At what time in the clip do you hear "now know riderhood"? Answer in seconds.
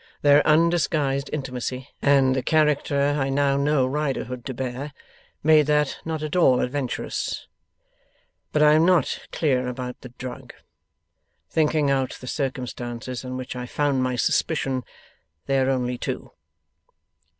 3.29-4.45